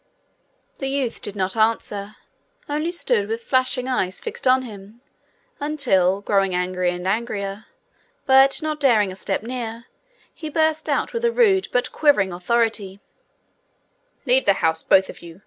[0.79, 2.15] The youth did not answer,
[2.67, 4.99] only stood with flashing eyes fixed on him,
[5.59, 7.65] until, growing angrier and angrier,
[8.25, 9.85] but not daring a step nearer,
[10.33, 12.99] he burst out with a rude but quavering authority:
[14.25, 15.39] 'Leave the house, both of you!